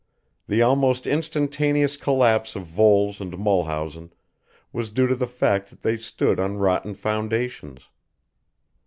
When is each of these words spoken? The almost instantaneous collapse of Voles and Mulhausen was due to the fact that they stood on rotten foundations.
The 0.47 0.63
almost 0.63 1.05
instantaneous 1.05 1.95
collapse 1.95 2.55
of 2.55 2.65
Voles 2.65 3.21
and 3.21 3.37
Mulhausen 3.37 4.11
was 4.73 4.89
due 4.89 5.05
to 5.05 5.15
the 5.15 5.27
fact 5.27 5.69
that 5.69 5.81
they 5.81 5.95
stood 5.97 6.39
on 6.39 6.57
rotten 6.57 6.95
foundations. 6.95 7.87